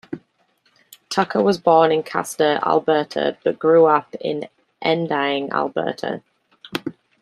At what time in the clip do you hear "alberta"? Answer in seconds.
2.65-3.37, 5.51-6.23